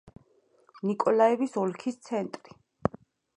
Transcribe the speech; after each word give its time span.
ნიკოლაევის 0.91 1.53
ოლქის 1.65 2.01
ცენტრი. 2.09 2.59